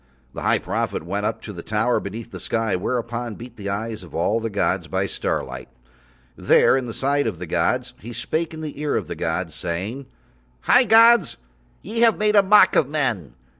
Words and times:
The 0.33 0.41
High 0.41 0.57
Prophet 0.57 1.03
went 1.05 1.27
up 1.27 1.43
to 1.43 1.53
the 1.53 1.61
Tower 1.61 1.99
beneath 1.99 2.31
the 2.31 2.39
sky 2.39 2.75
whereupon 2.75 3.35
beat 3.35 3.55
the 3.55 3.69
eyes 3.69 4.01
of 4.01 4.15
all 4.15 4.39
the 4.39 4.49
gods 4.49 4.87
by 4.87 5.05
starlight. 5.05 5.69
There 6.35 6.75
in 6.75 6.87
the 6.87 6.91
sight 6.95 7.27
of 7.27 7.37
the 7.37 7.45
gods 7.45 7.93
he 7.99 8.11
spake 8.11 8.51
in 8.51 8.61
the 8.61 8.81
ear 8.81 8.95
of 8.95 9.05
the 9.05 9.13
gods, 9.15 9.53
saying: 9.53 10.07
"High 10.61 10.85
gods! 10.85 11.37
Ye 11.83 11.99
have 11.99 12.17
made 12.17 12.33
mock 12.45 12.75
of 12.75 12.89
men. 12.89 13.35